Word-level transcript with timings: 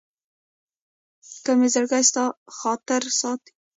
که 1.43 1.51
مي 1.59 1.67
زړګي 1.73 2.03
ستا 2.09 2.25
خاطرې 2.57 3.11
ساتي 3.19 3.51